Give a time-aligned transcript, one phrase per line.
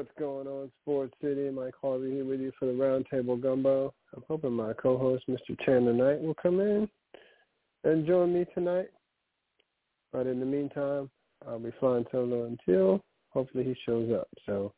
[0.00, 1.50] what's going on, Sports City?
[1.50, 3.92] Mike Harvey here with you for the Roundtable Gumbo.
[4.16, 5.54] I'm hoping my co-host, Mr.
[5.62, 6.88] Chandler Knight, will come in
[7.84, 8.88] and join me tonight.
[10.10, 11.10] But in the meantime,
[11.46, 14.26] I'll be flying solo until hopefully he shows up.
[14.46, 14.72] So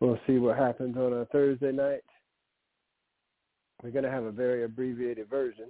[0.00, 2.02] we'll see what happens on a Thursday night.
[3.84, 5.66] We're going to have a very abbreviated version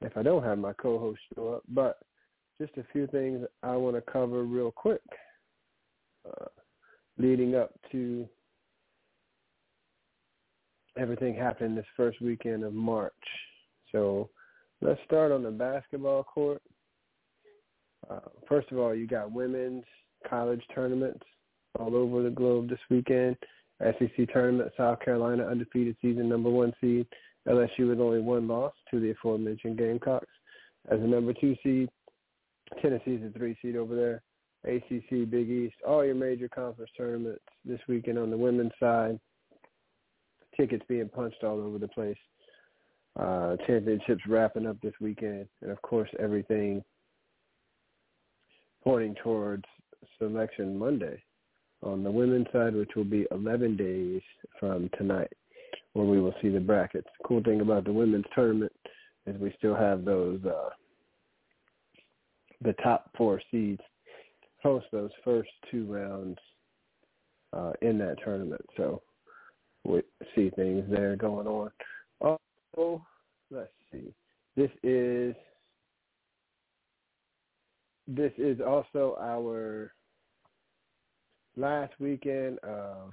[0.00, 2.00] if I don't have my co-host show up, but
[2.60, 5.00] just a few things I want to cover real quick
[6.26, 6.46] uh,
[7.18, 8.28] leading up to
[10.98, 13.12] everything happening this first weekend of March.
[13.90, 14.30] So
[14.80, 16.62] let's start on the basketball court.
[18.10, 19.84] Uh, first of all, you got women's
[20.28, 21.24] college tournaments
[21.78, 23.36] all over the globe this weekend.
[23.80, 27.06] SEC tournament, South Carolina undefeated season number one seed.
[27.48, 30.28] LSU with only one loss to the aforementioned Gamecocks.
[30.90, 31.88] As a number two seed,
[32.80, 34.22] Tennessee's a three seed over there.
[34.64, 39.18] ACC, Big East, all your major conference tournaments this weekend on the women's side.
[40.56, 42.16] Tickets being punched all over the place.
[43.18, 46.82] Uh, championships wrapping up this weekend, and of course everything
[48.82, 49.64] pointing towards
[50.18, 51.22] Selection Monday
[51.82, 54.22] on the women's side, which will be 11 days
[54.58, 55.32] from tonight,
[55.92, 57.08] where we will see the brackets.
[57.26, 58.72] Cool thing about the women's tournament
[59.26, 60.70] is we still have those uh,
[62.62, 63.80] the top four seeds
[64.62, 66.38] host those first two rounds
[67.52, 68.64] uh, in that tournament.
[68.76, 69.02] So
[69.84, 70.02] we
[70.34, 71.70] see things there going on.
[72.20, 73.04] Also,
[73.50, 74.12] let's see.
[74.56, 75.34] This is
[78.08, 79.92] this is also our
[81.56, 83.12] last weekend of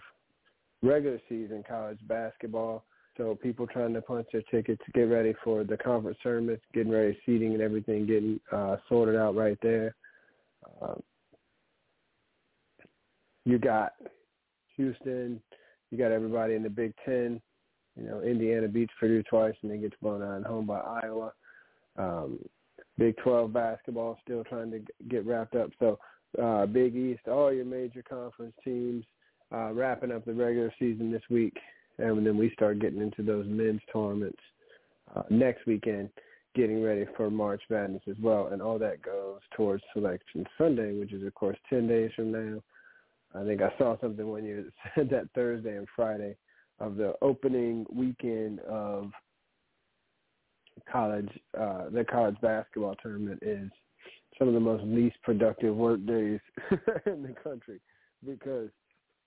[0.82, 2.84] regular season college basketball.
[3.18, 7.18] So people trying to punch their tickets, get ready for the conference tournaments, getting ready,
[7.26, 9.94] seating and everything, getting uh, sorted out right there.
[10.82, 11.02] Um,
[13.46, 13.94] you got
[14.76, 15.42] Houston,
[15.92, 17.42] you got everybody in the Big Ten.
[17.96, 21.34] You know, Indiana beats Purdue twice and then gets blown out at home by Iowa.
[21.98, 22.40] Um,
[22.98, 25.70] Big 12 basketball still trying to get wrapped up.
[25.80, 26.00] So
[26.42, 29.06] uh, Big East, all your major conference teams
[29.54, 31.58] uh, wrapping up the regular season this week,
[31.98, 34.40] and then we start getting into those men's tournaments
[35.16, 36.10] uh, next weekend,
[36.56, 41.14] getting ready for March Madness as well, and all that goes towards Selection Sunday, which
[41.14, 42.62] is of course 10 days from now.
[43.36, 46.36] I think I saw something year that said that Thursday and Friday
[46.80, 49.12] of the opening weekend of
[50.92, 51.30] college,
[51.60, 53.70] uh, the college basketball tournament is
[54.38, 56.40] some of the most least productive work days
[57.06, 57.80] in the country
[58.26, 58.70] because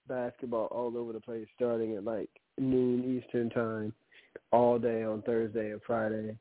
[0.09, 3.93] basketball all over the place starting at like noon Eastern time
[4.51, 6.37] all day on Thursday and Friday.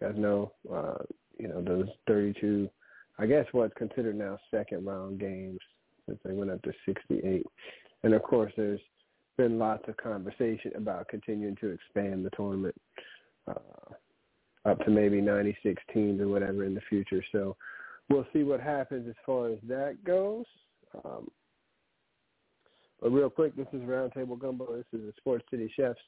[0.00, 0.98] You guys know, uh,
[1.38, 2.68] you know, those 32,
[3.18, 5.60] I guess what's considered now second round games
[6.06, 7.44] since they went up to 68.
[8.02, 8.80] And of course, there's
[9.36, 12.74] been lots of conversation about continuing to expand the tournament
[13.48, 13.94] uh,
[14.64, 17.22] up to maybe 96 teams or whatever in the future.
[17.32, 17.56] So
[18.08, 20.44] we'll see what happens as far as that goes.
[21.04, 21.28] Um,
[23.00, 24.76] but real quick, this is Roundtable Gumbo.
[24.76, 26.00] This is the Sports City Chefs.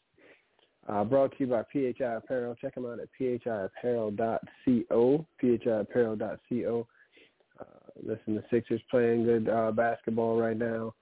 [0.89, 2.55] Uh, brought to you by PHI Apparel.
[2.55, 6.87] Check them out at phiapparel.co, phiapparel.co.
[8.03, 10.95] Listen, the Sixers playing good uh, basketball right now.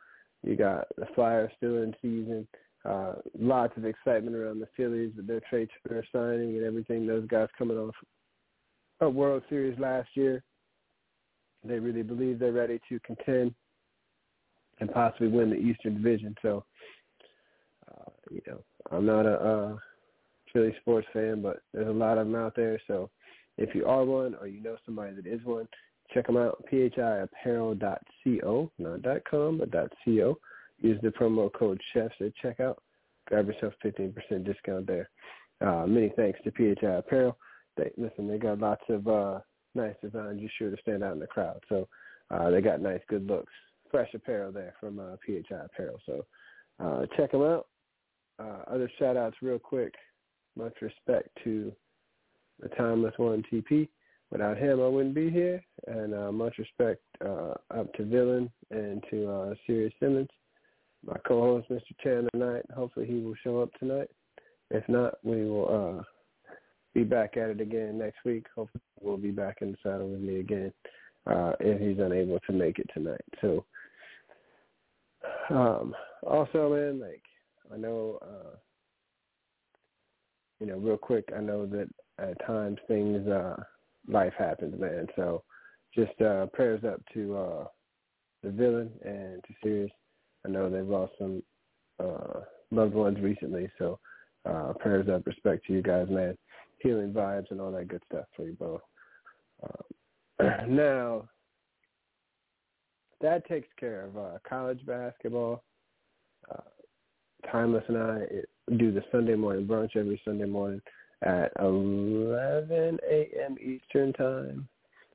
[0.42, 2.46] You got the Flyers still in season.
[2.84, 7.06] Uh, lots of excitement around the Phillies with their Trea Turner signing and everything.
[7.06, 7.94] Those guys coming off
[9.00, 10.42] a World Series last year.
[11.64, 13.54] They really believe they're ready to contend
[14.78, 16.34] and possibly win the Eastern Division.
[16.42, 16.64] So,
[17.90, 18.62] uh, you know,
[18.92, 19.76] I'm not a uh,
[20.52, 22.80] Philly sports fan, but there's a lot of them out there.
[22.86, 23.10] So
[23.58, 25.66] if you are one or you know somebody that is one,
[26.12, 30.38] check them out, phiapparel.co, not dot .com, but dot .co.
[30.78, 32.76] Use the promo code CHEFS at checkout.
[33.26, 34.14] Grab yourself 15%
[34.44, 35.08] discount there.
[35.60, 37.36] Uh, many thanks to PHI Apparel.
[37.76, 39.40] They, listen, they got lots of uh,
[39.74, 40.40] nice designs.
[40.40, 41.60] You're sure to stand out in the crowd.
[41.68, 41.88] So
[42.30, 43.52] uh, they got nice, good looks.
[43.90, 46.00] Fresh apparel there from uh, PHI Apparel.
[46.06, 46.26] So
[46.78, 47.66] uh, check them out.
[48.38, 49.94] Uh, other shout-outs real quick.
[50.56, 51.72] Much respect to
[52.60, 53.88] the Timeless One TP.
[54.30, 55.62] Without him, I wouldn't be here.
[55.86, 60.28] And uh, much respect uh, up to Villain and to uh, Sirius Simmons
[61.06, 61.82] my co-host, Mr.
[62.02, 62.64] Chan, tonight.
[62.74, 64.10] Hopefully he will show up tonight.
[64.70, 66.02] If not, we will uh,
[66.94, 68.46] be back at it again next week.
[68.54, 70.72] Hopefully we'll be back in the saddle with me again
[71.26, 73.20] uh, if he's unable to make it tonight.
[73.40, 73.64] So,
[75.50, 75.94] um,
[76.26, 77.22] also, man, like
[77.72, 78.56] I know, uh,
[80.58, 81.88] you know, real quick, I know that
[82.18, 83.56] at times things, uh,
[84.08, 85.06] life happens, man.
[85.16, 85.42] So,
[85.94, 87.64] just uh, prayers up to uh,
[88.42, 89.90] the villain and to Sirius
[90.46, 91.42] I know they've lost some
[91.98, 93.98] uh, loved ones recently, so
[94.48, 96.36] uh, prayers up, respect to you guys, man.
[96.80, 98.80] Healing vibes and all that good stuff for you both.
[99.62, 101.28] Um, now,
[103.20, 105.64] that takes care of uh, college basketball.
[106.50, 106.60] Uh,
[107.50, 108.26] Timeless and I
[108.76, 110.80] do the Sunday morning brunch every Sunday morning
[111.22, 113.56] at 11 a.m.
[113.60, 114.68] Eastern time.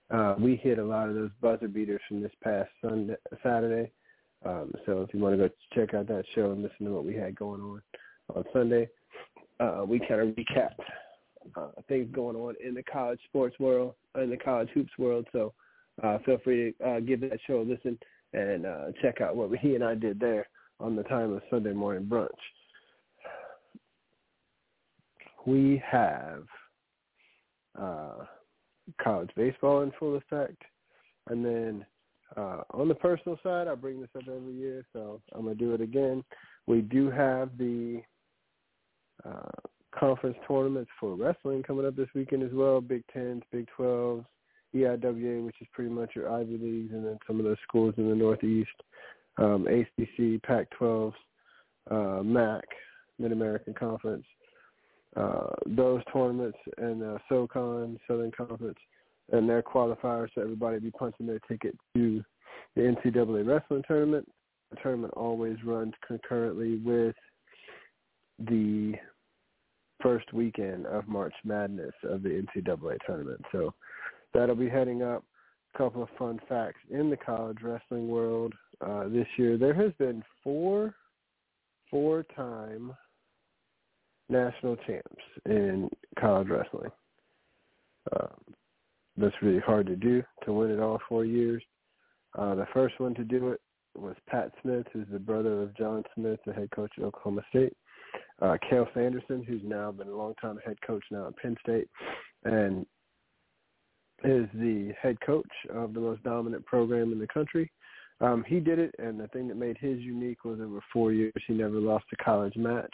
[0.10, 3.92] Uh, we hit a lot of those buzzer beaters from this past Sunday, Saturday.
[4.46, 7.06] Um, so if you want to go check out that show and listen to what
[7.06, 7.82] we had going on
[8.36, 8.90] on Sunday,
[9.60, 10.74] uh, we kind of recap
[11.56, 15.28] uh, things going on in the college sports world, in the college hoops world.
[15.32, 15.54] So
[16.04, 17.98] uh, feel free to uh, give that show a listen
[18.34, 20.48] and uh, check out what he and I did there
[20.80, 22.30] on the time of Sunday morning brunch.
[25.46, 26.44] We have
[27.80, 28.26] uh,
[29.02, 30.62] college baseball in full effect,
[31.30, 31.86] and then
[32.38, 35.74] uh, on the personal side, I bring this up every year, so I'm gonna do
[35.74, 36.24] it again.
[36.68, 38.02] We do have the
[39.26, 39.50] uh,
[39.98, 42.80] conference tournaments for wrestling coming up this weekend as well.
[42.82, 44.26] Big Tens, Big Twelves,
[44.76, 48.10] EIWA, which is pretty much your Ivy leagues, and then some of those schools in
[48.10, 48.70] the Northeast,
[49.38, 51.14] um, ACC, Pac-12,
[51.90, 52.64] uh, MAC,
[53.20, 54.26] Mid American Conference.
[55.16, 58.78] Uh, those tournaments and uh, SoCon, Southern Conference
[59.32, 62.24] and their qualifiers, so everybody be punching their ticket to
[62.76, 64.28] the NCAA wrestling tournament.
[64.72, 67.16] The tournament always runs concurrently with
[68.40, 68.94] the
[70.02, 73.42] first weekend of March Madness of the NCAA tournament.
[73.52, 73.74] So
[74.34, 75.24] that'll be heading up.
[75.74, 78.54] A couple of fun facts in the college wrestling world
[78.86, 79.58] uh, this year.
[79.58, 80.94] There has been four
[81.90, 82.94] four-time
[84.32, 85.90] national champs in
[86.20, 86.92] college wrestling.
[88.20, 88.56] Um,
[89.18, 91.62] that's really hard to do to win it all four years.
[92.38, 93.62] Uh, the first one to do it
[93.96, 97.76] was Pat Smith, who's the brother of John Smith, the head coach of Oklahoma State.
[98.42, 101.88] Uh, Cael Sanderson, who's now been a long time head coach now at Penn State,
[102.44, 102.86] and
[104.24, 107.72] is the head coach of the most dominant program in the country.
[108.20, 111.34] Um, he did it, and the thing that made his unique was over four years
[111.48, 112.94] he never lost a college match.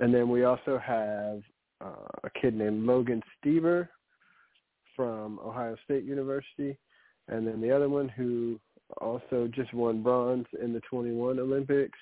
[0.00, 1.42] And then we also have
[1.80, 3.88] uh, a kid named Logan Stieber,
[4.96, 6.76] from Ohio State University,
[7.28, 8.58] and then the other one who
[9.00, 11.98] also just won bronze in the 21 Olympics,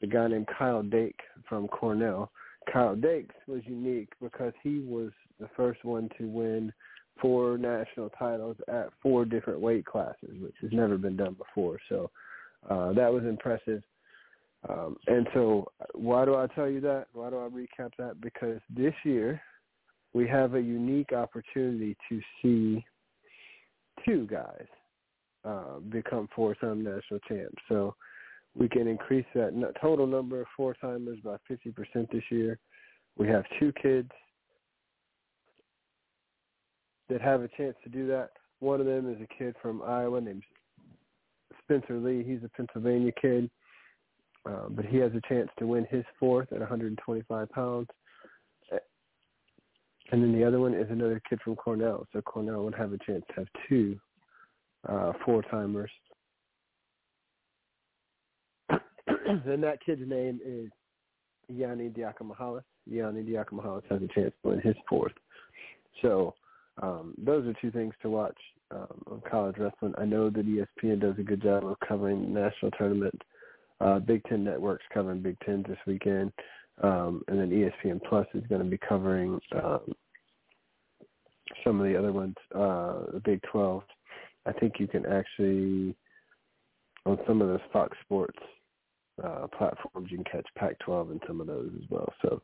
[0.00, 2.30] the guy named Kyle Dake from Cornell.
[2.72, 6.72] Kyle Dake was unique because he was the first one to win
[7.20, 11.78] four national titles at four different weight classes, which has never been done before.
[11.88, 12.10] So
[12.68, 13.82] uh, that was impressive.
[14.68, 17.06] Um, and so why do I tell you that?
[17.12, 18.20] Why do I recap that?
[18.20, 19.40] Because this year
[20.12, 22.84] we have a unique opportunity to see
[24.04, 24.66] two guys
[25.44, 27.62] uh, become four-time national champs.
[27.68, 27.94] So
[28.54, 32.58] we can increase that total number of four-timers by 50% this year.
[33.16, 34.10] We have two kids
[37.08, 38.30] that have a chance to do that.
[38.60, 40.42] One of them is a kid from Iowa named
[41.62, 42.24] Spencer Lee.
[42.24, 43.50] He's a Pennsylvania kid,
[44.48, 47.88] uh, but he has a chance to win his fourth at 125 pounds.
[50.12, 52.06] And then the other one is another kid from Cornell.
[52.12, 53.98] So Cornell would have a chance to have two
[54.88, 55.90] uh, four timers.
[58.68, 60.70] and that kid's name is
[61.52, 62.62] Yianni Diakomihalis.
[62.90, 65.12] Yianni Diakomihalis has a chance to win his fourth.
[66.02, 66.34] So
[66.82, 68.36] um, those are two things to watch
[68.72, 69.94] um, on college wrestling.
[69.98, 73.20] I know that ESPN does a good job of covering the national tournament.
[73.80, 76.32] Uh, Big Ten Network's covering Big Ten this weekend,
[76.82, 79.94] um, and then ESPN Plus is going to be covering um,
[81.64, 83.82] some of the other ones, uh, the Big 12.
[84.46, 85.94] I think you can actually,
[87.06, 88.38] on some of those Fox Sports
[89.22, 92.12] uh, platforms, you can catch Pac-12 and some of those as well.
[92.22, 92.42] So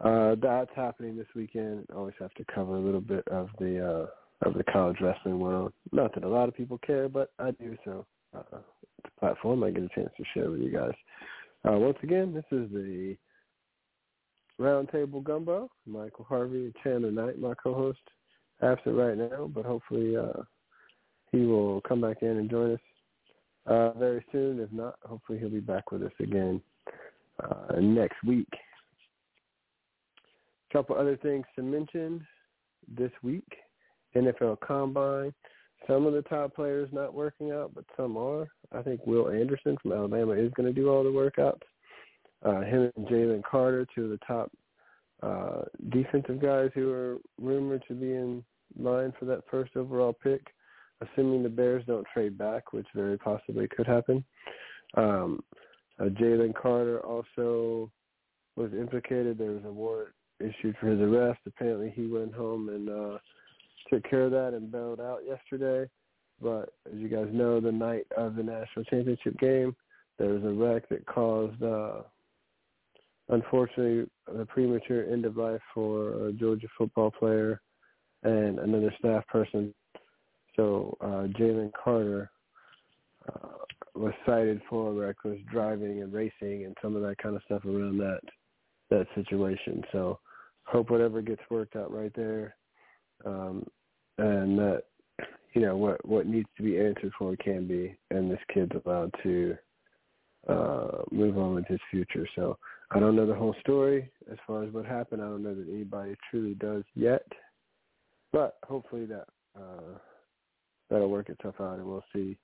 [0.00, 1.86] uh, that's happening this weekend.
[1.94, 4.06] Always have to cover a little bit of the uh,
[4.46, 5.72] of the college wrestling world.
[5.92, 7.76] Not that a lot of people care, but I do.
[7.84, 8.04] So
[8.36, 8.58] uh,
[9.18, 10.94] platform I get a chance to share with you guys.
[11.68, 13.16] Uh, once again, this is the
[14.60, 15.70] Roundtable Gumbo.
[15.86, 17.98] Michael Harvey, Chandler Knight, my co-host,
[18.62, 20.42] absent right now, but hopefully uh,
[21.32, 22.80] he will come back in and join us
[23.66, 24.60] uh, very soon.
[24.60, 26.60] If not, hopefully he'll be back with us again
[27.42, 28.48] uh, next week.
[30.70, 32.26] A couple other things to mention
[32.96, 33.48] this week.
[34.14, 35.34] NFL Combine.
[35.86, 38.48] Some of the top players not working out, but some are.
[38.72, 41.62] I think Will Anderson from Alabama is going to do all the workouts.
[42.44, 44.50] Uh, him and Jalen Carter, two of the top
[45.22, 48.44] uh, defensive guys who are rumored to be in
[48.78, 50.42] line for that first overall pick,
[51.00, 54.24] assuming the Bears don't trade back, which very possibly could happen.
[54.94, 55.40] Um,
[55.98, 57.90] uh, Jalen Carter also
[58.56, 59.38] was implicated.
[59.38, 61.40] There was a warrant issued for his arrest.
[61.46, 63.18] Apparently, he went home and uh,
[63.88, 65.88] took care of that and bailed out yesterday.
[66.40, 69.74] But as you guys know, the night of the national championship game,
[70.18, 72.02] there was a wreck that caused, uh,
[73.28, 77.60] unfortunately, a premature end of life for a Georgia football player
[78.22, 79.74] and another staff person.
[80.56, 82.30] So uh, Jalen Carter
[83.28, 83.48] uh,
[83.94, 87.98] was cited for reckless driving and racing and some of that kind of stuff around
[87.98, 88.20] that
[88.88, 89.82] that situation.
[89.90, 90.18] So
[90.64, 92.54] hope whatever gets worked out right there
[93.24, 93.66] um,
[94.18, 94.82] and that
[95.54, 99.12] you know what what needs to be answered for can be, and this kid's allowed
[99.22, 99.56] to
[100.48, 102.26] uh, move on with his future.
[102.36, 102.58] So
[102.90, 105.22] I don't know the whole story as far as what happened.
[105.22, 107.26] I don't know that anybody truly does yet,
[108.32, 109.26] but hopefully that
[109.58, 109.98] uh,
[110.90, 112.36] that'll work itself out, and we'll see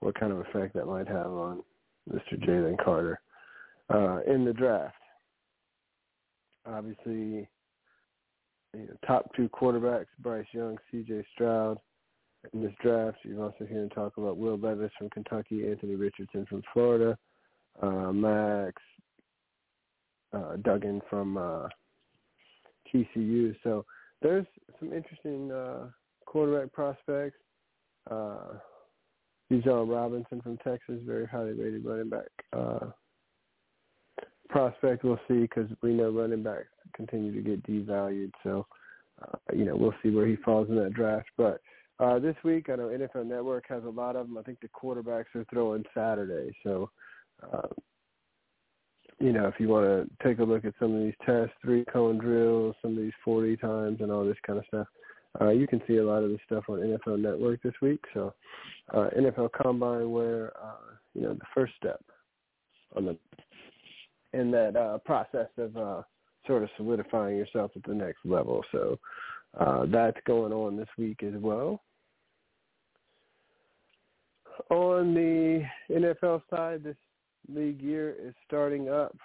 [0.00, 1.62] what kind of effect that might have on
[2.10, 2.38] Mr.
[2.46, 3.20] Jalen Carter
[3.92, 4.94] uh, in the draft.
[6.66, 7.48] Obviously,
[8.74, 11.24] you know, top two quarterbacks, Bryce Young, C.J.
[11.34, 11.78] Stroud.
[12.54, 16.62] In this draft, you're also hearing talk about Will Levis from Kentucky, Anthony Richardson from
[16.72, 17.18] Florida,
[17.82, 18.80] uh, Max
[20.32, 21.68] uh, Duggan from uh,
[22.92, 23.54] TCU.
[23.62, 23.84] So
[24.22, 24.46] there's
[24.78, 25.88] some interesting uh,
[26.24, 27.36] quarterback prospects.
[28.10, 28.54] Uh,
[29.50, 32.86] Bijan Robinson from Texas, very highly rated running back uh,
[34.50, 35.04] prospect.
[35.04, 38.32] We'll see because we know running backs continue to get devalued.
[38.42, 38.66] So,
[39.22, 41.28] uh, you know, we'll see where he falls in that draft.
[41.36, 41.60] But
[41.98, 44.38] uh, this week, I know NFL Network has a lot of them.
[44.38, 46.54] I think the quarterbacks are throwing Saturday.
[46.62, 46.90] So,
[47.42, 47.68] uh,
[49.18, 51.84] you know, if you want to take a look at some of these tests, three
[51.92, 54.86] cone drills, some of these 40 times and all this kind of stuff,
[55.40, 58.02] uh, you can see a lot of this stuff on NFL Network this week.
[58.14, 58.34] So,
[58.92, 62.02] uh, NFL Combine, where uh, you know the first step
[62.96, 63.16] on the
[64.32, 66.02] in that uh, process of uh,
[66.46, 68.64] sort of solidifying yourself at the next level.
[68.72, 68.98] So
[69.58, 71.82] uh, that's going on this week as well.
[74.70, 76.96] On the NFL side, this
[77.52, 79.16] league year is starting up.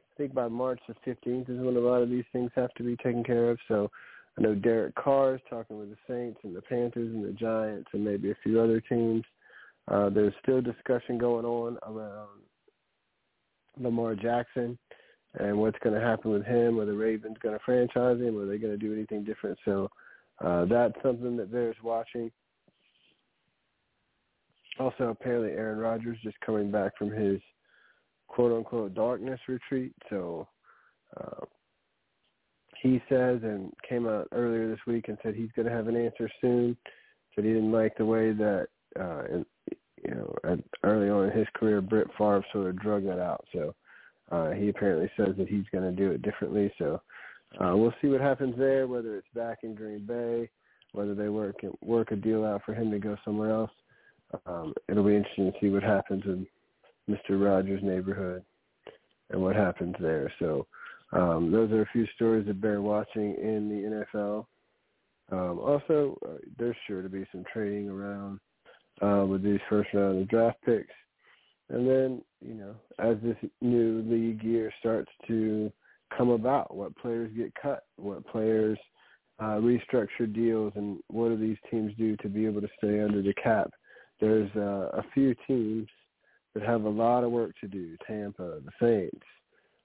[0.00, 2.82] I think by March the 15th is when a lot of these things have to
[2.82, 3.58] be taken care of.
[3.68, 3.90] So
[4.36, 7.88] I know Derek Carr is talking with the Saints and the Panthers and the Giants
[7.92, 9.24] and maybe a few other teams.
[9.88, 12.40] Uh, there's still discussion going on around
[13.78, 14.78] Lamar Jackson
[15.38, 16.80] and what's going to happen with him.
[16.80, 18.38] Are the Ravens going to franchise him?
[18.38, 19.58] Are they going to do anything different?
[19.64, 19.90] So
[20.44, 22.30] uh, that's something that bears watching.
[24.78, 27.40] Also, apparently Aaron Rodgers just coming back from his
[28.28, 29.92] quote-unquote darkness retreat.
[30.10, 30.48] So
[31.18, 31.44] uh,
[32.82, 35.96] he says and came out earlier this week and said he's going to have an
[35.96, 36.76] answer soon.
[37.34, 38.66] Said he didn't like the way that
[39.00, 39.22] uh,
[40.06, 43.44] you know, early on in his career, Brett Favre sort of drug that out.
[43.52, 43.74] So
[44.30, 46.72] uh, he apparently says that he's going to do it differently.
[46.78, 47.00] So
[47.60, 48.86] uh, we'll see what happens there.
[48.86, 50.50] Whether it's back in Green Bay,
[50.92, 53.70] whether they work work a deal out for him to go somewhere else.
[54.46, 56.46] Um, it'll be interesting to see what happens in
[57.08, 57.42] Mr.
[57.42, 58.42] Rogers' neighborhood
[59.30, 60.32] and what happens there.
[60.38, 60.66] So
[61.12, 64.46] um, those are a few stories that bear watching in the NFL.
[65.30, 68.40] Um, also, uh, there's sure to be some trading around
[69.02, 70.92] uh, with these first round of draft picks.
[71.68, 75.72] And then, you know, as this new league year starts to
[76.16, 78.78] come about, what players get cut, what players
[79.40, 83.22] uh, restructure deals, and what do these teams do to be able to stay under
[83.22, 83.70] the cap?
[84.20, 85.88] There's uh, a few teams
[86.54, 87.96] that have a lot of work to do.
[88.06, 89.26] Tampa, the Saints,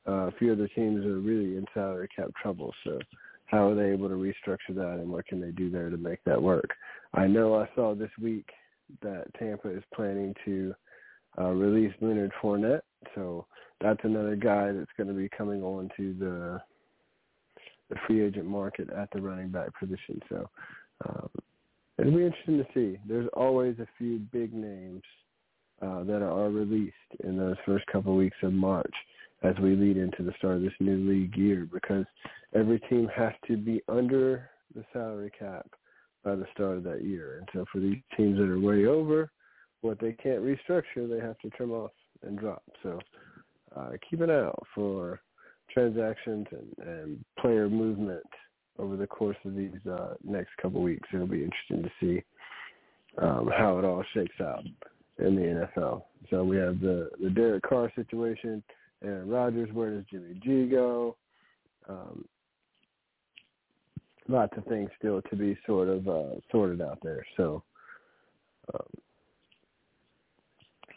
[0.08, 2.74] uh, a few other teams are really in salary cap trouble.
[2.86, 3.00] So
[3.46, 6.24] how are they able to restructure that, and what can they do there to make
[6.26, 6.70] that work?
[7.14, 8.48] I know I saw this week
[9.02, 10.74] that Tampa is planning to
[11.40, 12.82] uh, release Leonard Fournette,
[13.16, 13.46] so
[13.80, 16.62] that's another guy that's going to be coming on to the
[17.90, 20.22] the free agent market at the running back position.
[20.30, 20.50] So
[21.06, 21.30] um,
[21.98, 22.98] it'll be interesting to see.
[23.06, 25.02] There's always a few big names
[25.82, 28.94] uh, that are released in those first couple weeks of March
[29.44, 32.06] as we lead into the start of this new league year because
[32.56, 35.68] every team has to be under the salary cap
[36.24, 37.38] by the start of that year.
[37.40, 39.32] And so for these teams that are way over,
[39.82, 41.92] what they can't restructure, they have to trim off
[42.24, 42.64] and drop.
[42.84, 43.00] So
[43.76, 45.20] uh, keep an eye out for
[45.74, 48.24] transactions and, and player movement
[48.78, 51.08] over the course of these uh, next couple weeks.
[51.14, 52.24] It'll be interesting to see
[53.22, 54.64] um, how it all shakes out
[55.20, 56.04] in the NFL.
[56.30, 58.64] So we have the the Derek Carr situation,
[59.04, 59.70] Aaron Rodgers.
[59.74, 61.18] Where does Jimmy G go?
[61.90, 62.26] Um,
[64.32, 67.26] lots of things still to be sort of uh, sorted out there.
[67.38, 67.64] So
[68.74, 68.88] um,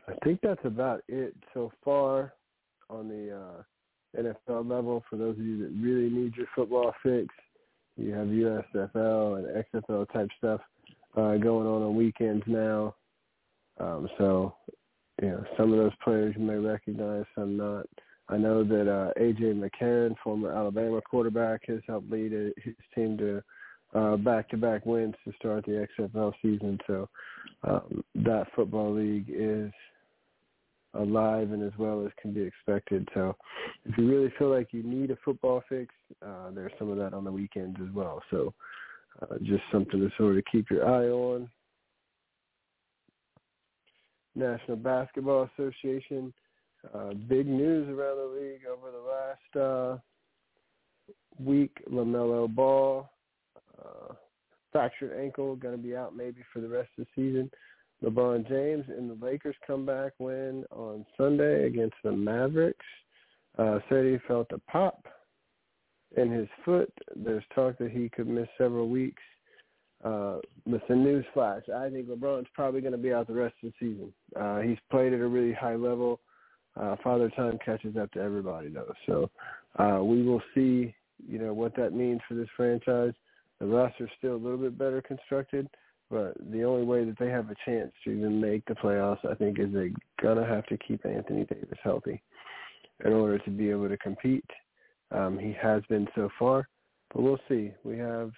[0.09, 2.35] I think that's about it so far
[2.91, 5.03] on the uh, NFL level.
[5.09, 7.29] For those of you that really need your football fix,
[7.97, 10.61] you have USFL and XFL type stuff
[11.17, 12.95] uh, going on on weekends now.
[13.79, 14.55] Um, so,
[15.23, 17.87] you know, some of those players you may recognize, some not.
[18.29, 23.43] I know that uh, AJ McCarron, former Alabama quarterback, has helped lead his team to
[23.95, 26.79] uh, back-to-back wins to start the XFL season.
[26.87, 27.09] So
[27.63, 29.71] um, that football league is
[30.95, 33.09] alive and as well as can be expected.
[33.15, 33.37] So
[33.85, 37.15] if you really feel like you need a football fix, uh, there's some of that
[37.15, 38.23] on the weekends as well.
[38.31, 38.55] So
[39.23, 41.49] uh, just something to sort of keep your eye on.
[44.35, 46.33] National Basketball Association.
[46.93, 49.99] Uh, big news around the league over the last uh,
[51.39, 51.73] week.
[51.91, 53.09] LaMelo Ball,
[53.79, 54.15] uh,
[54.73, 57.51] fractured ankle, going to be out maybe for the rest of the season.
[58.03, 62.85] LeBron James and the Lakers comeback win on Sunday against the Mavericks.
[63.57, 65.07] Uh, said he felt a pop
[66.17, 66.93] in his foot.
[67.15, 69.23] There's talk that he could miss several weeks.
[70.05, 71.63] Uh, listen, news flash.
[71.75, 74.13] I think LeBron's probably going to be out the rest of the season.
[74.39, 76.21] Uh, he's played at a really high level.
[76.81, 78.93] Uh, Father Time catches up to everybody, though.
[79.07, 79.31] So
[79.79, 80.95] uh, we will see,
[81.27, 83.13] you know, what that means for this franchise.
[83.61, 85.69] The roster's still a little bit better constructed,
[86.11, 89.35] but the only way that they have a chance to even make the playoffs, I
[89.35, 89.91] think, is they're
[90.35, 92.21] to have to keep Anthony Davis healthy
[93.05, 94.45] in order to be able to compete.
[95.11, 96.69] Um, he has been so far,
[97.13, 97.71] but we'll see.
[97.85, 98.33] We have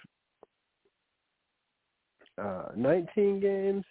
[2.37, 3.83] uh, 19 games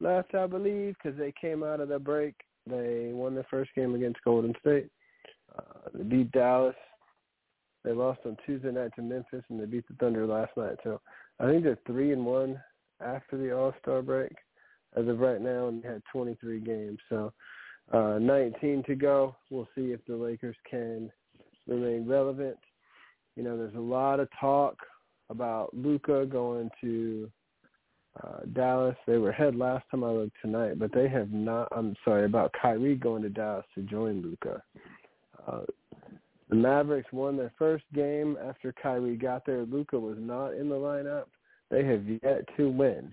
[0.00, 2.34] left, I believe, because they came out of the break.
[2.66, 4.88] They won their first game against Golden State.
[5.56, 6.74] Uh, they beat Dallas.
[7.84, 10.76] They lost on Tuesday night to Memphis, and they beat the Thunder last night.
[10.82, 11.00] So
[11.38, 12.60] I think they're three and one
[13.00, 14.32] after the All Star break
[14.96, 16.98] as of right now, and they had 23 games.
[17.08, 17.32] So
[17.92, 19.36] uh, 19 to go.
[19.50, 21.10] We'll see if the Lakers can
[21.68, 22.56] remain relevant.
[23.36, 24.76] You know, there's a lot of talk
[25.30, 27.30] about Luka going to
[28.22, 28.96] uh, Dallas.
[29.06, 31.68] They were ahead last time I looked tonight, but they have not.
[31.74, 34.62] I'm sorry about Kyrie going to Dallas to join Luka.
[35.46, 35.62] Uh,
[36.48, 39.64] the Mavericks won their first game after Kyrie got there.
[39.64, 41.24] Luka was not in the lineup.
[41.70, 43.12] They have yet to win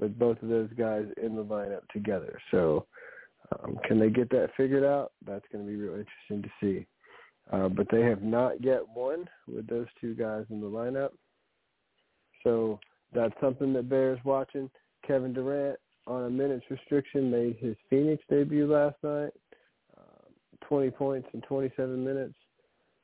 [0.00, 2.38] with both of those guys in the lineup together.
[2.50, 2.86] So,
[3.52, 5.12] um, can they get that figured out?
[5.26, 6.86] That's going to be real interesting to see.
[7.52, 11.10] Uh, but they have not yet won with those two guys in the lineup.
[12.42, 12.78] So
[13.14, 14.70] that's something that bears watching.
[15.06, 19.32] Kevin Durant on a minutes restriction made his Phoenix debut last night.
[19.96, 22.34] Uh, 20 points in 27 minutes.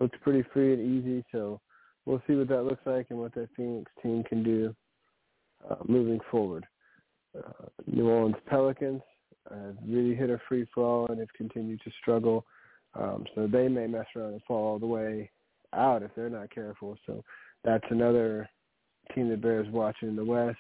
[0.01, 1.61] Looks pretty free and easy, so
[2.07, 4.75] we'll see what that looks like and what that Phoenix team can do
[5.69, 6.67] uh, moving forward.
[7.37, 9.03] Uh, New Orleans Pelicans
[9.51, 12.45] have really hit a free fall and have continued to struggle.
[12.95, 15.31] Um, so they may mess around and fall all the way
[15.75, 16.97] out if they're not careful.
[17.07, 17.23] So
[17.63, 18.49] that's another
[19.15, 20.59] team that bears watching in the West.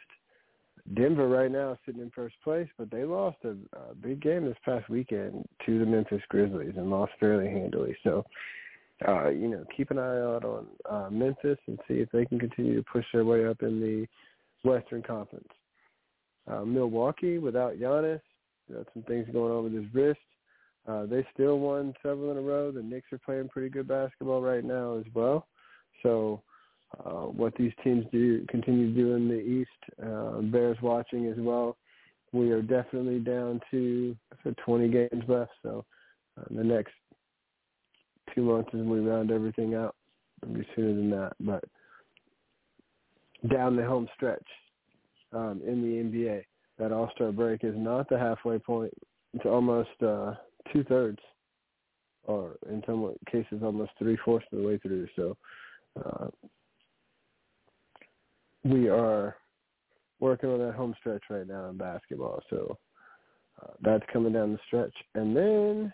[0.95, 4.45] Denver right now is sitting in first place, but they lost a, a big game
[4.45, 7.97] this past weekend to the Memphis Grizzlies and lost fairly handily.
[8.03, 8.25] So,
[9.07, 12.39] uh, you know, keep an eye out on uh, Memphis and see if they can
[12.39, 14.07] continue to push their way up in the
[14.69, 15.49] Western Conference.
[16.51, 18.21] Uh, Milwaukee without Giannis,
[18.73, 20.19] got some things going on with his wrist.
[20.89, 22.73] Uh, they still won several in a row.
[22.73, 25.47] The Knicks are playing pretty good basketball right now as well.
[26.03, 26.43] So
[26.99, 31.37] uh, what these teams do continue to do in the East uh, bears watching as
[31.39, 31.77] well.
[32.33, 35.53] We are definitely down to so 20 games left.
[35.63, 35.85] So
[36.39, 36.93] uh, the next
[38.35, 39.95] two months as we round everything out.
[40.43, 41.65] It'll be sooner than that, but
[43.51, 44.47] down the home stretch
[45.33, 46.45] um, in the NBA,
[46.79, 48.93] that All Star break is not the halfway point.
[49.35, 50.35] It's almost uh,
[50.73, 51.19] two thirds,
[52.25, 55.09] or in some cases, almost three fourths of the way through.
[55.15, 55.37] So
[56.03, 56.29] uh,
[58.65, 59.37] we are
[60.19, 62.43] working on that home stretch right now in basketball.
[62.51, 62.77] So
[63.63, 65.93] uh, that's coming down the stretch, and then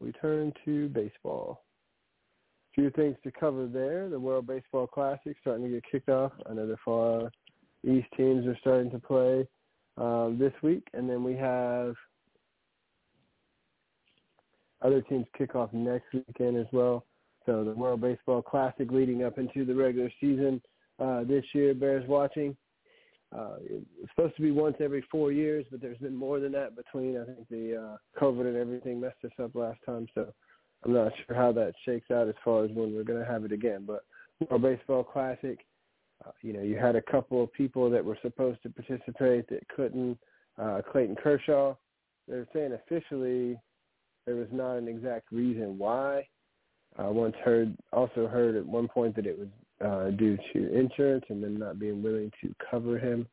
[0.00, 1.64] we turn to baseball.
[2.72, 4.08] A few things to cover there.
[4.08, 6.32] The World Baseball Classic starting to get kicked off.
[6.48, 7.30] I know the far
[7.84, 9.46] east teams are starting to play
[9.96, 11.94] um, this week, and then we have
[14.82, 17.06] other teams kick off next weekend as well.
[17.46, 20.60] So the World Baseball Classic leading up into the regular season
[20.98, 22.56] uh, this year bears watching.
[23.36, 26.76] Uh, it's supposed to be once every four years, but there's been more than that
[26.76, 27.18] between.
[27.18, 30.32] I think the uh, COVID and everything messed us up last time, so
[30.84, 33.44] I'm not sure how that shakes out as far as when we're going to have
[33.44, 33.84] it again.
[33.86, 34.04] But
[34.48, 35.58] World Baseball Classic,
[36.24, 39.66] uh, you know, you had a couple of people that were supposed to participate that
[39.74, 40.18] couldn't.
[40.56, 41.74] Uh, Clayton Kershaw,
[42.28, 43.58] they're saying officially
[44.26, 46.26] there was not an exact reason why.
[46.96, 49.48] I once heard, also heard at one point that it was
[49.84, 53.26] uh, due to insurance and them not being willing to cover him.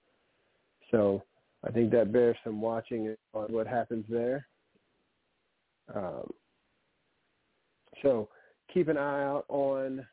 [0.89, 1.23] So
[1.65, 4.47] I think that bears some watching on what happens there.
[5.93, 6.29] Um,
[8.01, 8.29] so
[8.73, 10.05] keep an eye out on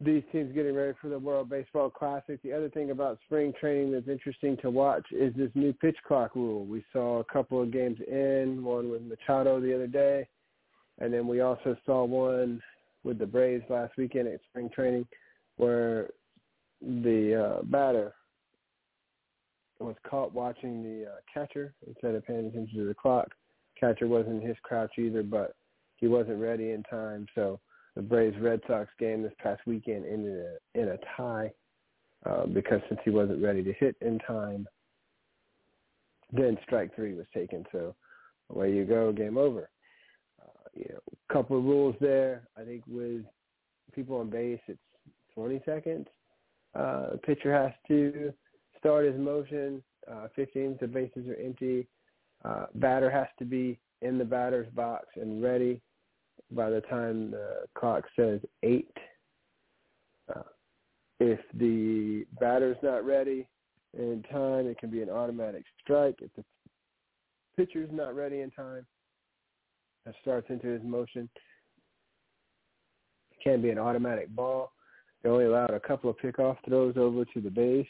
[0.00, 2.40] these teams getting ready for the World Baseball Classic.
[2.42, 6.34] The other thing about spring training that's interesting to watch is this new pitch clock
[6.34, 6.64] rule.
[6.66, 10.26] We saw a couple of games in, one with Machado the other day,
[10.98, 12.60] and then we also saw one
[13.04, 15.06] with the Braves last weekend at spring training
[15.56, 16.10] where
[16.80, 18.14] the uh, batter
[19.78, 23.28] was caught watching the uh, catcher instead of paying attention to the clock.
[23.78, 25.54] Catcher wasn't in his crouch either, but
[25.96, 27.60] he wasn't ready in time, so–
[27.94, 31.52] the Braves Red Sox game this past weekend ended in a, in a tie
[32.26, 34.66] uh, because since he wasn't ready to hit in time,
[36.32, 37.64] then strike three was taken.
[37.70, 37.94] So
[38.50, 39.68] away you go, game over.
[40.42, 42.46] Uh, you know, couple of rules there.
[42.56, 43.22] I think with
[43.92, 44.78] people on base, it's
[45.34, 46.06] 20 seconds.
[46.76, 48.32] Uh, pitcher has to
[48.78, 49.82] start his motion.
[50.10, 51.88] Uh, 15 the bases are empty.
[52.44, 55.80] Uh, batter has to be in the batter's box and ready
[56.52, 58.96] by the time the clock says eight.
[60.34, 60.42] Uh,
[61.18, 63.48] if the batter's not ready
[63.98, 66.16] in time, it can be an automatic strike.
[66.20, 66.44] If the
[67.56, 68.86] pitcher's not ready in time,
[70.04, 71.28] that starts into his motion.
[73.32, 74.72] It can be an automatic ball.
[75.22, 77.86] They only allowed a couple of pickoff throws over to the base.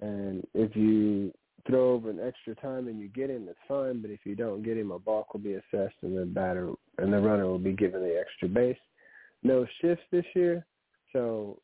[0.00, 1.32] And if you
[1.66, 4.00] throw over an extra time and you get him, that's fine.
[4.00, 7.12] But if you don't get him, a balk will be assessed and the batter and
[7.12, 8.78] the runner will be given the extra base.
[9.42, 10.66] No shifts this year,
[11.12, 11.60] so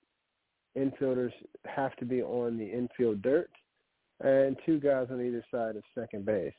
[0.77, 1.33] infielders
[1.67, 3.51] have to be on the infield dirt,
[4.21, 6.55] and two guys on either side of second base.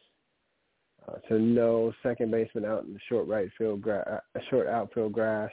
[1.08, 5.14] Uh, so no second baseman out in the short right field, gra- uh, short outfield
[5.14, 5.52] grass.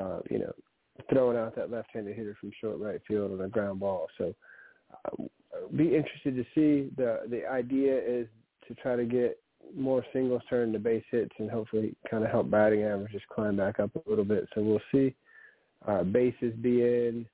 [0.00, 0.52] Uh, you know,
[1.10, 4.06] throwing out that left-handed hitter from short right field on a ground ball.
[4.18, 4.34] So
[4.92, 5.24] uh,
[5.76, 6.90] be interested to see.
[6.96, 8.26] The the idea is
[8.68, 9.38] to try to get
[9.74, 13.80] more singles turned to base hits and hopefully kind of help batting averages climb back
[13.80, 14.46] up a little bit.
[14.54, 15.14] So we'll see.
[15.86, 17.26] Uh, bases being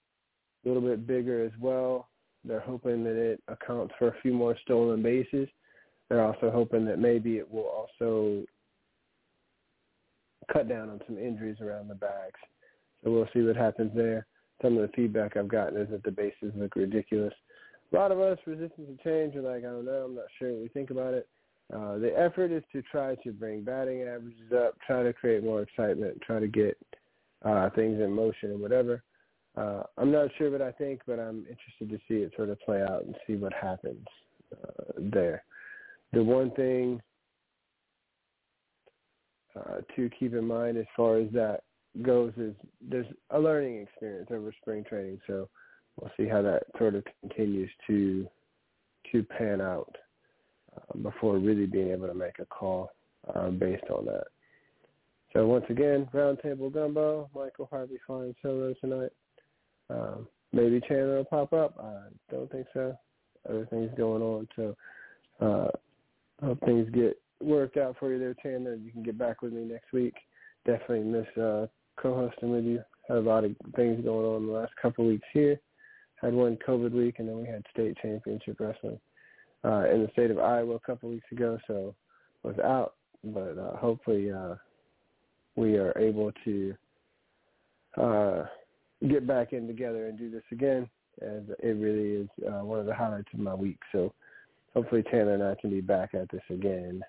[0.64, 2.08] a little bit bigger as well.
[2.44, 5.48] They're hoping that it accounts for a few more stolen bases.
[6.10, 8.44] They're also hoping that maybe it will also
[10.52, 12.38] cut down on some injuries around the bags.
[13.02, 14.26] So we'll see what happens there.
[14.60, 17.32] Some of the feedback I've gotten is that the bases look ridiculous
[17.92, 20.52] a lot of us resistance to change are like, I don't know, I'm not sure
[20.52, 21.28] what we think about it.
[21.72, 25.62] Uh, the effort is to try to bring batting averages up, try to create more
[25.62, 26.76] excitement, try to get
[27.44, 29.02] uh, things in motion and whatever.
[29.56, 32.60] Uh, I'm not sure what I think, but I'm interested to see it sort of
[32.60, 34.06] play out and see what happens
[34.52, 35.44] uh, there.
[36.12, 37.00] The one thing
[39.56, 41.60] uh, to keep in mind as far as that
[42.02, 45.20] goes is there's a learning experience over spring training.
[45.26, 45.48] So
[45.96, 48.28] we'll see how that sort of continues to
[49.12, 49.96] to pan out
[50.76, 52.90] uh, before really being able to make a call
[53.34, 54.24] uh, based on that.
[55.32, 59.10] So once again, Roundtable Gumbo, Michael Harvey flying solo tonight.
[59.88, 61.74] Um, maybe Chandler will pop up.
[61.82, 62.96] I don't think so.
[63.48, 64.76] Other things going on, so
[65.40, 65.70] uh,
[66.42, 68.74] hope things get worked out for you there, Chandler.
[68.74, 70.14] You can get back with me next week.
[70.66, 71.66] Definitely miss uh,
[72.00, 72.82] co-hosting with you.
[73.08, 75.58] Had a lot of things going on the last couple of weeks here.
[76.20, 79.00] Had one COVID week, and then we had state championship wrestling
[79.64, 81.58] uh, in the state of Iowa a couple of weeks ago.
[81.66, 81.94] So
[82.42, 84.54] was out, but uh, hopefully uh,
[85.56, 86.74] we are able to
[87.96, 88.42] uh,
[89.08, 90.88] get back in together and do this again.
[91.22, 93.78] As it really is uh, one of the highlights of my week.
[93.92, 94.12] So
[94.74, 97.02] hopefully Tanner and I can be back at this again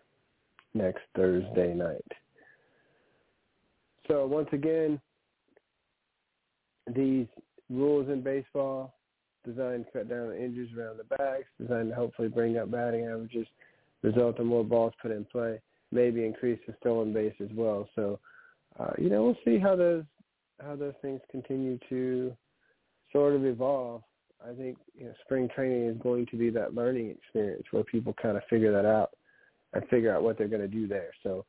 [0.74, 2.06] next Thursday night.
[4.08, 5.00] So once again,
[6.94, 7.28] these
[7.70, 8.94] rules in baseball
[9.46, 13.06] designed to cut down on injuries around the backs, designed to hopefully bring up batting
[13.06, 13.48] averages,
[14.02, 15.60] result in more balls put in play,
[15.92, 17.88] maybe increase the stolen base as well.
[17.96, 18.20] So,
[18.80, 20.04] uh, you know, we'll see how those
[20.62, 22.36] how those things continue to
[23.12, 24.04] sort of evolve.
[24.50, 28.14] I think you know, spring training is going to be that learning experience where people
[28.22, 29.12] kind of figure that out
[29.74, 31.12] and figure out what they're going to do there.
[31.24, 31.46] So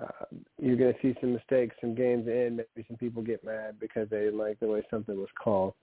[0.00, 0.24] uh,
[0.58, 2.56] you're going to see some mistakes, some games in.
[2.56, 5.74] Maybe some people get mad because they didn't like the way something was called.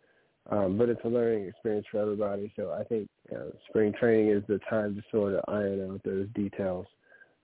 [0.49, 2.51] Um, but it's a learning experience for everybody.
[2.55, 6.01] So I think you know, spring training is the time to sort of iron out
[6.03, 6.87] those details.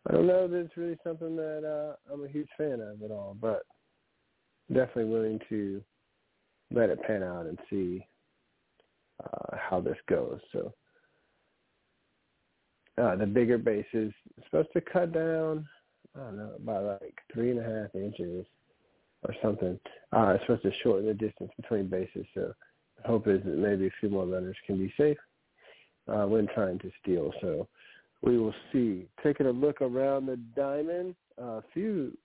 [0.08, 3.12] I don't know that it's really something that uh, I'm a huge fan of at
[3.12, 3.64] all, but
[4.72, 5.82] definitely willing to
[6.72, 8.06] let it pan out and see
[9.24, 10.40] uh, how this goes.
[10.52, 10.74] So
[13.02, 14.14] uh, the bigger base is
[14.46, 15.68] supposed to cut down,
[16.16, 18.46] I don't know, by like three and a half inches
[19.24, 19.80] or something.
[20.12, 22.26] Uh, it's supposed to shorten the distance between bases.
[22.34, 22.54] So
[22.98, 25.18] the hope is that maybe a few more runners can be safe
[26.08, 27.34] uh, when trying to steal.
[27.42, 27.68] So
[28.22, 29.08] we will see.
[29.24, 32.18] Taking a look around the diamond, a uh, few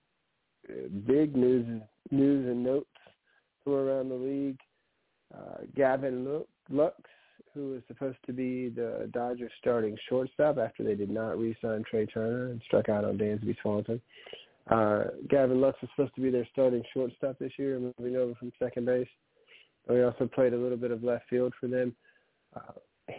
[1.05, 2.87] big news news and notes
[3.63, 4.59] from around the league.
[5.33, 6.95] Uh, Gavin Lux,
[7.53, 12.05] who was supposed to be the Dodgers starting shortstop after they did not re-sign Trea
[12.05, 14.01] Turner and struck out on Dansby Swanson.
[14.69, 18.51] Uh, Gavin Lux was supposed to be their starting shortstop this year, moving over from
[18.59, 19.07] second base.
[19.87, 21.95] And He also played a little bit of left field for them.
[22.55, 22.73] Uh,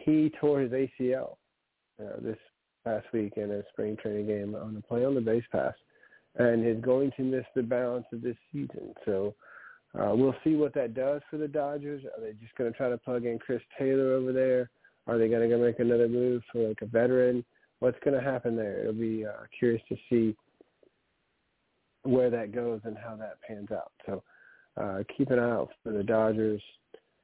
[0.04, 1.36] he tore his ACL
[2.00, 2.38] uh, this
[2.84, 5.74] past week in a spring training game on a play on the base pass
[6.36, 8.94] and is going to miss the balance of this season.
[9.04, 9.32] So uh,
[9.94, 12.04] we'll see what that does for the Dodgers.
[12.04, 14.70] Are they just going to try to plug in Chris Taylor over there?
[15.06, 17.44] Are they going to go make another move for like a veteran?
[17.80, 18.80] What's going to happen there?
[18.80, 20.36] It'll be uh, curious to see
[22.04, 23.92] where that goes and how that pans out.
[24.06, 24.22] So
[24.80, 26.62] uh, keep an eye out for the Dodgers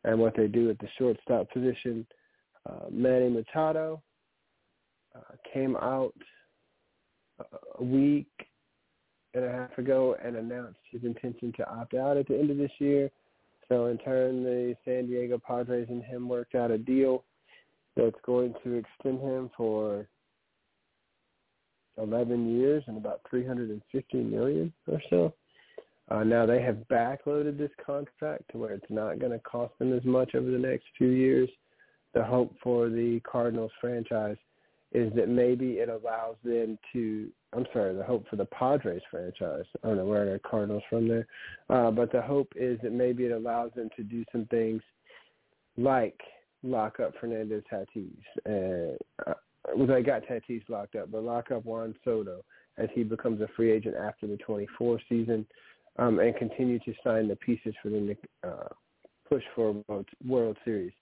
[0.04, 2.06] and what they do at the shortstop position.
[2.68, 4.02] Uh, Manny Machado
[5.14, 6.14] uh, came out
[7.78, 8.26] a week
[9.38, 12.56] and a half ago and announced his intention to opt out at the end of
[12.56, 13.10] this year.
[13.68, 17.24] So in turn, the San Diego Padres and him worked out a deal
[17.96, 20.06] that's going to extend him for
[21.98, 25.34] 11 years and about 350 million or so.
[26.10, 29.92] Uh, now they have backloaded this contract to where it's not going to cost them
[29.92, 31.50] as much over the next few years.
[32.14, 34.38] The hope for the Cardinals franchise
[34.92, 39.64] is that maybe it allows them to I'm sorry, the hope for the Padres franchise.
[39.82, 41.26] I don't know where the Cardinals from there,
[41.70, 44.82] uh, but the hope is that maybe it allows them to do some things
[45.78, 46.18] like
[46.62, 48.10] lock up Fernando Tatis.
[48.46, 49.32] Uh,
[49.74, 52.44] well, they got Tatis locked up, but lock up Juan Soto
[52.76, 55.46] as he becomes a free agent after the 24 season,
[55.98, 58.68] um, and continue to sign the pieces for them to uh,
[59.28, 60.92] push for a World Series.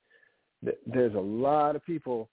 [0.86, 2.28] There's a lot of people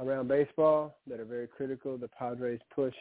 [0.00, 1.96] around baseball that are very critical.
[1.96, 2.94] The Padres push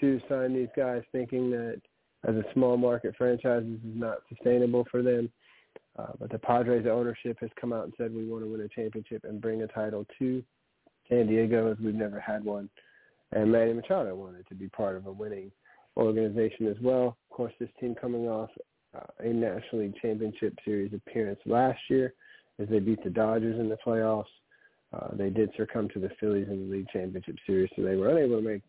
[0.00, 1.80] to sign these guys, thinking that
[2.26, 5.30] as a small market franchise, this is not sustainable for them.
[5.98, 8.68] Uh, but the Padres ownership has come out and said we want to win a
[8.68, 10.42] championship and bring a title to
[11.08, 12.68] San Diego as we've never had one.
[13.32, 15.52] And Manny Machado wanted to be part of a winning
[15.96, 17.16] organization as well.
[17.30, 18.50] Of course, this team coming off
[18.96, 22.14] uh, a National League Championship Series appearance last year
[22.58, 24.24] as they beat the Dodgers in the playoffs.
[24.94, 28.10] Uh, they did succumb to the Phillies in the league championship series, so they were
[28.10, 28.62] unable to make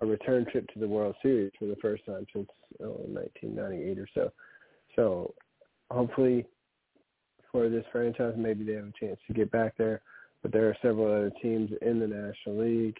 [0.00, 2.48] a return trip to the World Series for the first time since
[2.82, 4.32] oh, 1998 or so.
[4.96, 5.34] So
[5.90, 6.46] hopefully
[7.52, 10.02] for this franchise, maybe they have a chance to get back there.
[10.42, 12.96] But there are several other teams in the National League,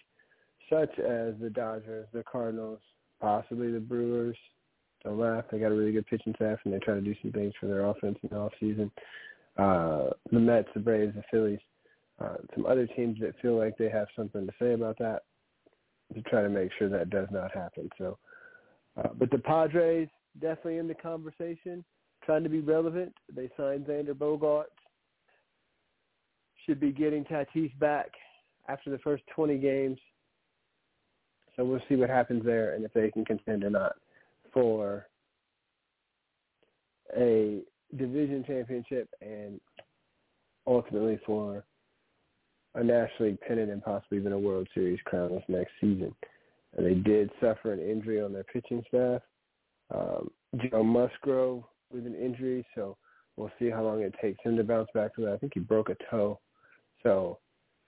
[0.69, 2.79] such as the Dodgers, the Cardinals,
[3.19, 4.37] possibly the Brewers.
[5.03, 5.45] Don't laugh.
[5.51, 7.65] They got a really good pitching staff, and they try to do some things for
[7.65, 8.91] their offense in the off season.
[9.57, 11.59] Uh, the Mets, the Braves, the Phillies
[12.21, 15.23] uh, some other teams that feel like they have something to say about that
[16.13, 17.89] to try to make sure that does not happen.
[17.97, 18.17] So,
[18.97, 21.83] uh, but the Padres definitely in the conversation.
[22.25, 23.13] trying to be relevant.
[23.33, 24.65] They signed Xander Bogaerts.
[26.65, 28.11] Should be getting Tatis back
[28.67, 29.97] after the first 20 games.
[31.55, 33.93] So we'll see what happens there and if they can contend or not
[34.53, 35.07] for
[37.17, 37.61] a
[37.97, 39.59] division championship and
[40.67, 41.65] ultimately for
[42.75, 46.13] a National League pennant and possibly even a World Series crown this next season.
[46.77, 49.21] And they did suffer an injury on their pitching staff.
[49.93, 50.31] Um,
[50.69, 52.97] Joe Musgrove with an injury, so
[53.35, 55.33] we'll see how long it takes him to bounce back from that.
[55.33, 56.39] I think he broke a toe.
[57.03, 57.39] So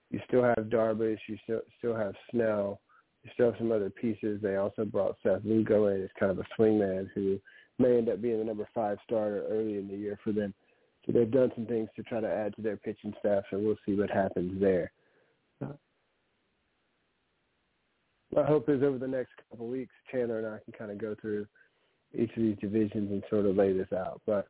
[0.09, 2.81] you still have Darvish, you still still have Snell,
[3.23, 4.39] you still have some other pieces.
[4.41, 7.39] They also brought Seth Lugo in as kind of a swingman who
[7.79, 10.53] may end up being the number five starter early in the year for them.
[11.05, 13.75] So they've done some things to try to add to their pitching staff, and we'll
[13.85, 14.91] see what happens there.
[18.33, 20.97] My hope is over the next couple of weeks, Chandler and I can kind of
[20.97, 21.45] go through
[22.15, 24.21] each of these divisions and sort of lay this out.
[24.25, 24.47] But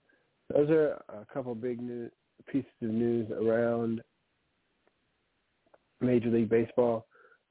[0.53, 2.09] those are a couple big new
[2.47, 4.01] pieces of news around
[5.99, 7.05] Major League Baseball.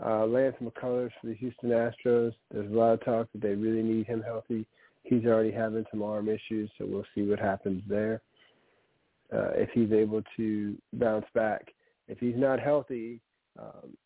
[0.05, 2.33] Uh, Lance McCullers for the Houston Astros.
[2.51, 4.67] There's a lot of talk that they really need him healthy.
[5.05, 8.23] He's already having some arm issues, so we'll see what happens there.
[9.33, 11.73] Uh, if he's able to bounce back.
[12.07, 13.21] If he's not healthy,
[13.59, 13.97] um,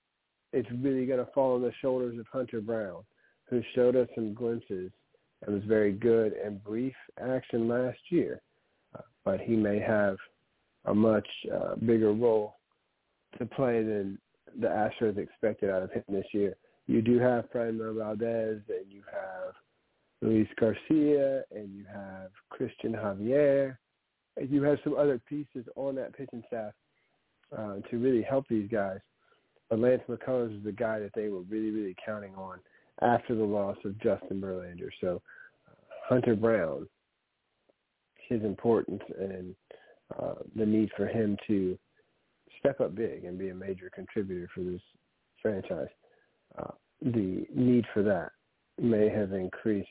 [0.53, 3.03] it's really going to fall on the shoulders of Hunter Brown,
[3.49, 4.93] who showed us some glimpses
[5.43, 8.41] and was very good in brief action last year.
[8.97, 10.17] Uh, but he may have
[10.85, 12.57] a much uh, bigger role
[13.39, 14.19] to play than
[14.61, 16.55] the Astros expected out of him this year.
[16.87, 19.55] You do have Framber Valdez, and you have
[20.23, 23.77] Luis Garcia, and you have Christian Javier,
[24.49, 26.73] you have some other pieces on that pitching staff
[27.57, 28.99] uh, to really help these guys.
[29.69, 32.59] But Lance McCullers is the guy that they were really, really counting on
[33.03, 34.91] after the loss of Justin Verlander.
[35.01, 35.23] So
[35.69, 35.75] uh,
[36.09, 36.87] Hunter Brown,
[38.29, 39.55] his importance and
[40.19, 41.79] uh, the need for him to
[42.59, 44.81] step up big and be a major contributor for this
[45.43, 45.89] franchise,
[46.59, 46.73] uh,
[47.03, 48.31] the need for that
[48.81, 49.89] may have increased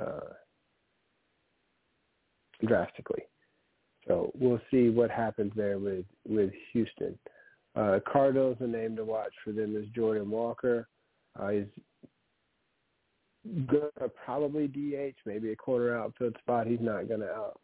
[0.00, 0.20] uh,
[2.66, 3.22] drastically.
[4.06, 7.18] So we'll see what happens there with with Houston.
[7.74, 10.88] Uh, Cardinals, a name to watch for them is Jordan Walker.
[11.38, 11.64] Uh, he's
[13.68, 16.66] to probably DH, maybe a corner outfield spot.
[16.66, 17.60] He's not to out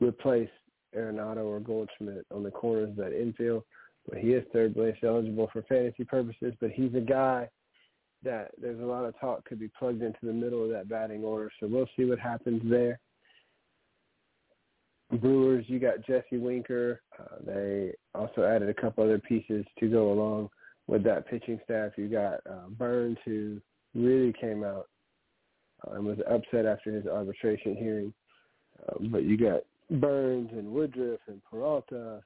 [0.00, 0.48] replace
[0.96, 3.64] Arenado or Goldschmidt on the corners of that infield,
[4.08, 6.54] but he is third base eligible for fantasy purposes.
[6.60, 7.48] But he's a guy
[8.22, 11.24] that there's a lot of talk could be plugged into the middle of that batting
[11.24, 11.50] order.
[11.60, 12.98] So we'll see what happens there.
[15.20, 17.00] Brewers, you got Jesse Winker.
[17.18, 20.50] Uh, they also added a couple other pieces to go along
[20.86, 21.92] with that pitching staff.
[21.96, 23.60] You got uh, Burnes, who
[23.94, 24.88] really came out
[25.86, 28.12] uh, and was upset after his arbitration hearing.
[28.88, 29.60] Uh, but you got
[30.00, 32.22] Burnes and Woodruff and Peralta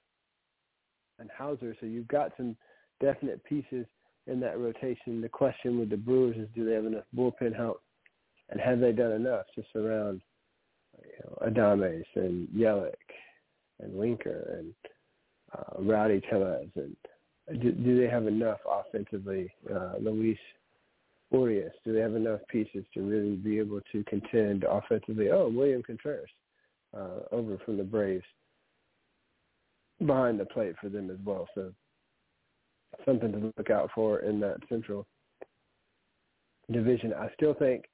[1.19, 1.77] and Houser.
[1.81, 2.57] So you've got some
[3.01, 3.87] definite pieces
[4.27, 5.21] in that rotation.
[5.21, 7.83] The question with the Brewers is do they have enough bullpen help?
[8.51, 10.23] And have they done enough to surround
[11.09, 12.93] you know, Adames and Yelich
[13.81, 14.75] and Winker and
[15.57, 16.69] uh, Rowdy Tellez?
[16.77, 16.97] And
[17.61, 19.51] do, do they have enough offensively?
[19.73, 20.39] Uh, Luis
[21.31, 25.31] Urias, do they have enough pieces to really be able to contend offensively?
[25.31, 26.31] Oh, William Contreras
[26.97, 28.25] uh, over from the Braves
[30.07, 31.49] behind the plate for them as well.
[31.55, 31.73] So
[33.05, 35.07] something to look out for in that Central
[36.71, 37.13] division.
[37.15, 37.85] I still think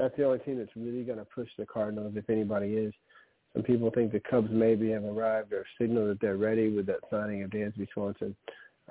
[0.00, 2.92] that's the only team that's really going to push the Cardinals, if anybody is.
[3.52, 7.00] Some people think the Cubs maybe have arrived or signal that they're ready with that
[7.10, 8.34] signing of Dansby Swanson.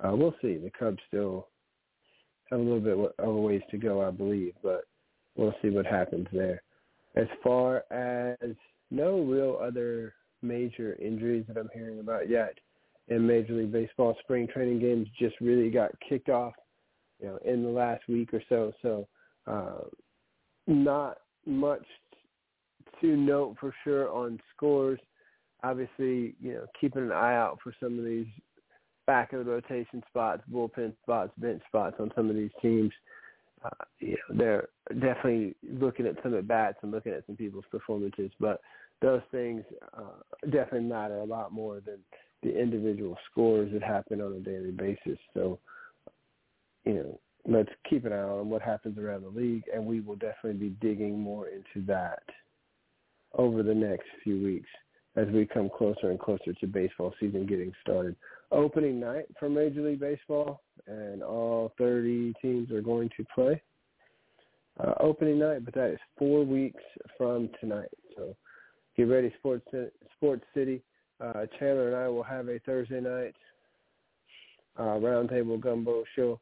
[0.04, 0.58] Uh, we'll see.
[0.58, 1.48] The Cubs still
[2.50, 4.86] have a little bit of a ways to go, I believe, but
[5.36, 6.62] we'll see what happens there.
[7.16, 8.56] As far as
[8.92, 12.58] no real other major injuries that I'm hearing about yet
[13.08, 14.16] in Major League Baseball.
[14.22, 16.54] Spring training games just really got kicked off,
[17.22, 18.72] you know, in the last week or so.
[18.82, 19.08] So,
[19.48, 19.88] uh,
[20.70, 21.84] not much
[23.02, 25.00] to note for sure on scores.
[25.64, 28.28] Obviously, you know, keeping an eye out for some of these
[29.08, 32.92] back of the rotation spots, bullpen spots, bench spots on some of these teams.
[33.66, 37.66] Uh, you know, they're definitely looking at some at bats and looking at some people's
[37.72, 38.62] performances, but
[39.02, 39.64] those things
[39.98, 41.98] uh, definitely matter a lot more than
[42.44, 45.18] the individual scores that happen on a daily basis.
[45.34, 45.60] So,
[46.86, 47.20] you know,
[47.50, 50.76] let's keep an eye on what happens around the league, and we will definitely be
[50.82, 52.24] digging more into that
[53.34, 54.70] over the next few weeks
[55.16, 58.16] as we come closer and closer to baseball season getting started.
[58.52, 63.62] Opening night for Major League Baseball, and all 30 teams are going to play.
[64.80, 66.82] Uh, opening night, but that is four weeks
[67.18, 67.90] from tonight.
[68.16, 68.36] So
[68.96, 69.68] get ready, Sports
[70.16, 70.82] Sports City.
[71.20, 73.36] Uh, Chandler and I will have a Thursday night
[74.78, 76.40] uh, roundtable gumbo show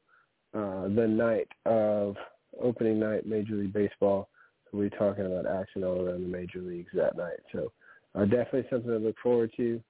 [0.58, 2.16] uh, the night of
[2.60, 4.28] opening night Major League Baseball.
[4.74, 7.40] We're talking about action all around the major leagues that night.
[7.52, 7.72] So
[8.16, 9.82] uh, definitely something to look forward to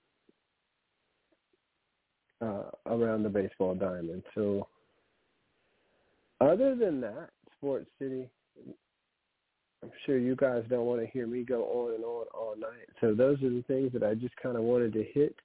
[2.42, 4.24] uh, around the baseball diamond.
[4.36, 4.68] So
[6.42, 8.30] other than that, Sports City,
[9.82, 12.90] I'm sure you guys don't want to hear me go on and on all night.
[13.00, 15.36] So those are the things that I just kind of wanted to hit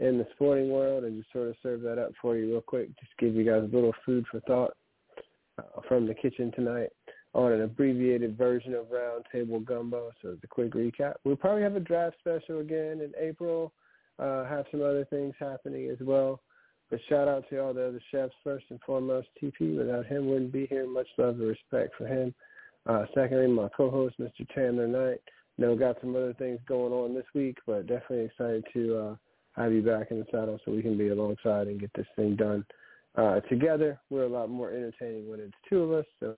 [0.00, 2.88] in the sporting world and just sort of serve that up for you real quick.
[2.98, 4.74] Just give you guys a little food for thought
[5.58, 6.88] uh, from the kitchen tonight
[7.34, 10.10] on an abbreviated version of Roundtable Gumbo.
[10.22, 11.14] So it's a quick recap.
[11.24, 13.72] We'll probably have a draft special again in April.
[14.18, 16.40] Uh, have some other things happening as well.
[16.90, 19.28] But shout out to all the other chefs first and foremost.
[19.40, 20.88] TP, without him, wouldn't be here.
[20.88, 22.34] Much love and respect for him.
[22.86, 24.48] Uh, secondly, my co-host, Mr.
[24.52, 25.20] Chandler Knight.
[25.58, 29.16] know got some other things going on this week, but definitely excited to uh,
[29.56, 32.36] have you back in the saddle so we can be alongside and get this thing
[32.36, 32.64] done
[33.16, 33.98] uh, together.
[34.10, 36.36] We're a lot more entertaining when it's two of us, so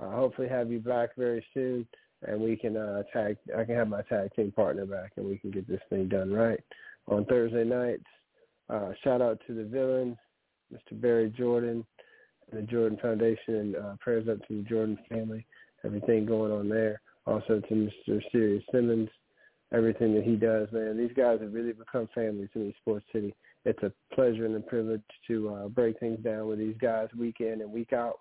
[0.00, 1.86] uh, hopefully have you back very soon,
[2.26, 3.36] and we can uh, tag.
[3.56, 6.32] I can have my tag team partner back, and we can get this thing done
[6.32, 6.60] right
[7.06, 8.04] on Thursday nights.
[8.68, 10.16] Uh, shout out to the villain,
[10.72, 11.00] Mr.
[11.00, 11.84] Barry Jordan,
[12.52, 15.46] the Jordan Foundation, and uh, prayers up to the Jordan family.
[15.84, 17.00] Everything going on there.
[17.26, 17.74] Also to
[18.08, 18.20] Mr.
[18.32, 19.08] Sirius Simmons,
[19.72, 20.96] everything that he does, man.
[20.96, 23.34] These guys have really become family to me, Sports City.
[23.64, 27.36] It's a pleasure and a privilege to uh, break things down with these guys week
[27.40, 28.20] in and week out,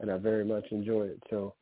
[0.00, 1.22] and I very much enjoy it.
[1.30, 1.54] So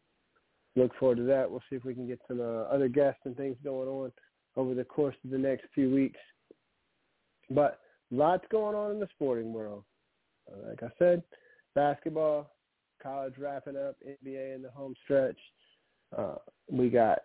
[0.75, 1.51] look forward to that.
[1.51, 4.13] We'll see if we can get some uh, other guests and things going on
[4.57, 6.19] over the course of the next few weeks.
[7.51, 9.85] But lots going on in the sporting world.
[10.51, 11.23] Uh, like I said,
[11.75, 12.51] basketball,
[13.03, 15.39] college wrapping up, NBA in the home stretch.
[16.17, 16.37] Uh,
[16.71, 17.21] we got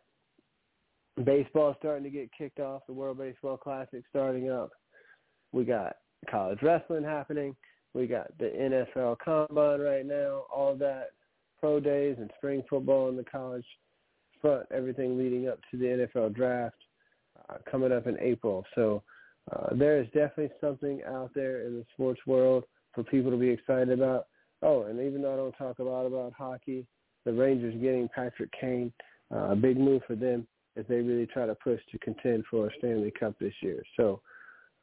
[1.23, 4.71] baseball starting to get kicked off, the World Baseball Classic starting up.
[5.51, 5.97] We got
[6.29, 7.55] college wrestling happening.
[7.93, 11.09] We got the NFL Combine right now, all that,
[11.59, 13.65] pro days and spring football in the college
[14.41, 16.75] front, everything leading up to the NFL draft
[17.49, 18.65] uh, coming up in April.
[18.75, 19.03] So
[19.51, 22.63] uh, there is definitely something out there in the sports world
[22.93, 24.27] for people to be excited about.
[24.61, 26.85] Oh, and even though I don't talk a lot about hockey,
[27.25, 28.93] the Rangers getting Patrick Kane,
[29.33, 30.47] uh, a big move for them
[30.77, 33.83] as they really try to push to contend for a Stanley Cup this year.
[33.97, 34.21] So,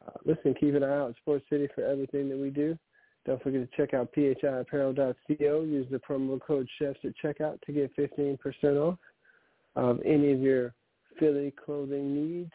[0.06, 2.78] uh, listen, keep an eye out Sports City for everything that we do.
[3.26, 5.62] Don't forget to check out phiapparel.co.
[5.62, 8.38] Use the promo code CHEFS at checkout to get 15%
[8.76, 8.98] off
[9.76, 10.74] of any of your
[11.18, 12.52] Philly clothing needs.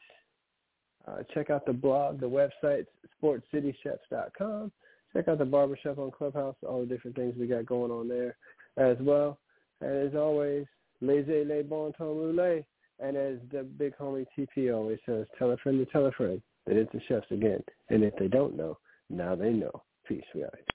[1.08, 2.86] Uh, check out the blog, the website,
[3.22, 4.72] sportscitychefs.com.
[5.14, 8.36] Check out the barbershop on Clubhouse, all the different things we got going on there
[8.78, 9.38] as well.
[9.82, 10.66] And as always,
[11.02, 12.66] laissez les bon temps roulés.
[13.04, 16.42] And as the big homie TP always says, tell a friend to tell a friend
[16.66, 17.62] that it's the chefs again.
[17.90, 18.78] And if they don't know,
[19.10, 19.84] now they know.
[20.08, 20.24] Peace.
[20.34, 20.54] We out.